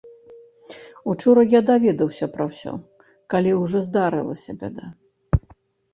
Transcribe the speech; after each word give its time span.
Учора 1.13 1.43
я 1.49 1.61
даведаўся 1.69 2.25
пра 2.37 2.43
ўсё, 2.49 2.73
калі 3.35 3.51
ўжо 3.61 3.77
здарылася 3.89 4.51
бяда. 4.63 4.85